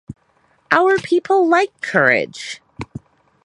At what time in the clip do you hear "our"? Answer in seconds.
0.71-0.97